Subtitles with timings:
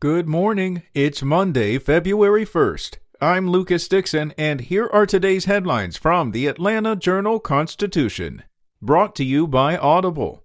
[0.00, 0.82] Good morning.
[0.94, 2.98] It's Monday, February 1st.
[3.20, 8.44] I'm Lucas Dixon, and here are today's headlines from the Atlanta Journal Constitution.
[8.80, 10.44] Brought to you by Audible.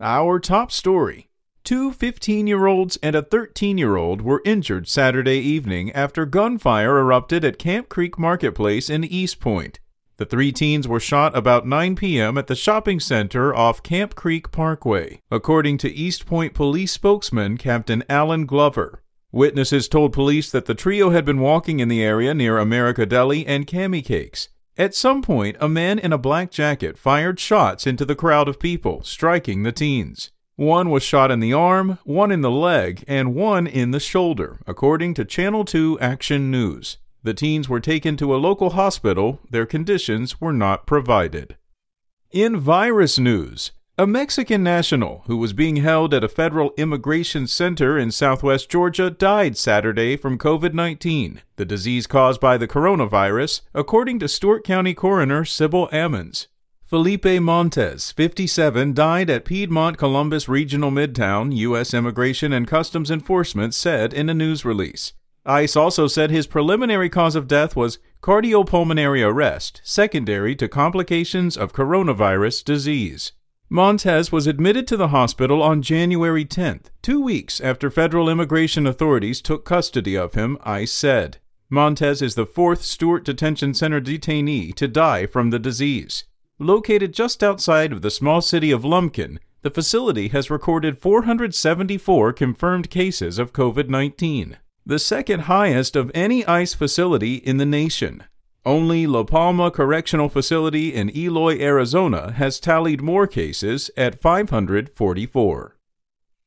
[0.00, 1.30] Our top story
[1.64, 7.00] Two 15 year olds and a 13 year old were injured Saturday evening after gunfire
[7.00, 9.80] erupted at Camp Creek Marketplace in East Point.
[10.18, 12.38] The three teens were shot about 9 p.m.
[12.38, 18.02] at the shopping center off Camp Creek Parkway, according to East Point police spokesman Captain
[18.08, 19.02] Alan Glover.
[19.30, 23.46] Witnesses told police that the trio had been walking in the area near America Deli
[23.46, 24.48] and Cami Cakes.
[24.78, 28.58] At some point, a man in a black jacket fired shots into the crowd of
[28.58, 30.30] people, striking the teens.
[30.54, 34.60] One was shot in the arm, one in the leg, and one in the shoulder,
[34.66, 36.96] according to Channel 2 Action News.
[37.26, 39.40] The teens were taken to a local hospital.
[39.50, 41.56] Their conditions were not provided.
[42.30, 47.98] In virus news, a Mexican national who was being held at a federal immigration center
[47.98, 54.20] in southwest Georgia died Saturday from COVID 19, the disease caused by the coronavirus, according
[54.20, 56.46] to Stewart County Coroner Sybil Ammons.
[56.84, 61.92] Felipe Montes, 57, died at Piedmont Columbus Regional Midtown, U.S.
[61.92, 65.12] Immigration and Customs Enforcement said in a news release.
[65.46, 71.72] ICE also said his preliminary cause of death was cardiopulmonary arrest, secondary to complications of
[71.72, 73.30] coronavirus disease.
[73.68, 79.40] Montes was admitted to the hospital on January 10th, two weeks after federal immigration authorities
[79.40, 81.38] took custody of him, ICE said.
[81.70, 86.24] Montes is the fourth Stewart Detention Center detainee to die from the disease.
[86.58, 92.90] Located just outside of the small city of Lumpkin, the facility has recorded 474 confirmed
[92.90, 94.58] cases of COVID 19
[94.88, 98.22] the second highest of any ICE facility in the nation.
[98.64, 105.76] Only La Palma Correctional Facility in Eloy, Arizona has tallied more cases at 544.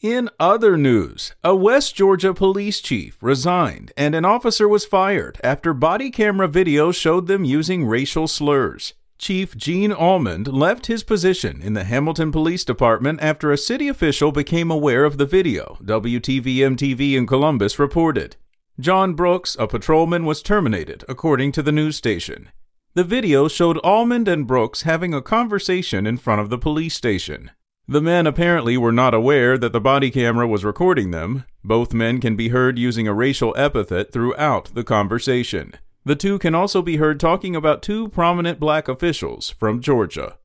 [0.00, 5.74] In other news, a West Georgia police chief resigned and an officer was fired after
[5.74, 8.94] body camera video showed them using racial slurs.
[9.18, 14.30] Chief Gene Almond left his position in the Hamilton Police Department after a city official
[14.30, 18.36] became aware of the video, WTVM TV in Columbus reported.
[18.78, 22.50] John Brooks, a patrolman, was terminated, according to the news station.
[22.94, 27.50] The video showed Almond and Brooks having a conversation in front of the police station.
[27.88, 31.44] The men apparently were not aware that the body camera was recording them.
[31.64, 35.74] Both men can be heard using a racial epithet throughout the conversation.
[36.08, 40.38] The two can also be heard talking about two prominent black officials from Georgia.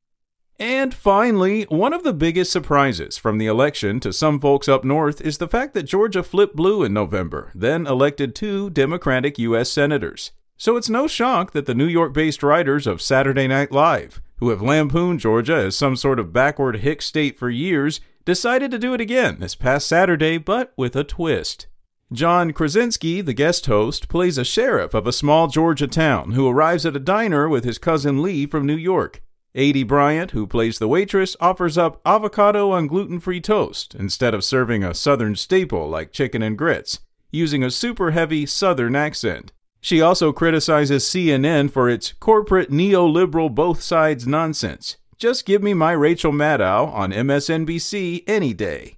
[0.60, 5.22] And finally, one of the biggest surprises from the election to some folks up north
[5.22, 9.72] is the fact that Georgia flipped blue in November, then elected two Democratic U.S.
[9.72, 10.34] senators.
[10.58, 14.50] So it's no shock that the New York based writers of Saturday Night Live, who
[14.50, 18.94] have lampooned Georgia as some sort of backward hick state for years, decided to do
[18.94, 21.68] it again this past Saturday, but with a twist.
[22.14, 26.86] John Krasinski, the guest host, plays a sheriff of a small Georgia town who arrives
[26.86, 29.24] at a diner with his cousin Lee from New York.
[29.56, 34.44] Aidy Bryant, who plays the waitress, offers up avocado on gluten free toast instead of
[34.44, 37.00] serving a southern staple like chicken and grits,
[37.32, 39.52] using a super heavy southern accent.
[39.82, 44.98] She also criticizes CNN for its corporate neoliberal both sides nonsense.
[45.18, 48.98] Just give me my Rachel Maddow on MSNBC any day.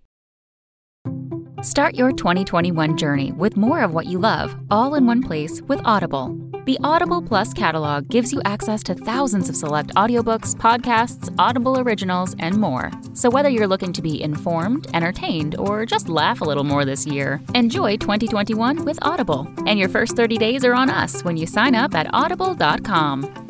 [1.61, 5.79] Start your 2021 journey with more of what you love, all in one place with
[5.85, 6.35] Audible.
[6.65, 12.35] The Audible Plus catalog gives you access to thousands of select audiobooks, podcasts, Audible originals,
[12.39, 12.89] and more.
[13.13, 17.05] So whether you're looking to be informed, entertained, or just laugh a little more this
[17.05, 19.47] year, enjoy 2021 with Audible.
[19.67, 23.40] And your first 30 days are on us when you sign up at audible.com.